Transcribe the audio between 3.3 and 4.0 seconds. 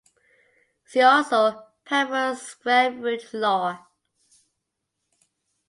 law.